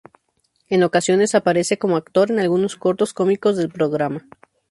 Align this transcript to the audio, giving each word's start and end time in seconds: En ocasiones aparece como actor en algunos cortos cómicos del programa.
En 0.67 0.81
ocasiones 0.81 1.35
aparece 1.35 1.77
como 1.77 1.95
actor 1.95 2.31
en 2.31 2.39
algunos 2.39 2.75
cortos 2.75 3.13
cómicos 3.13 3.55
del 3.55 3.69
programa. 3.69 4.27